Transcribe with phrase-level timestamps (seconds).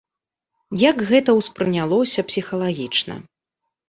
[0.83, 3.19] Як гэта ўспрынялося псіхалагічна?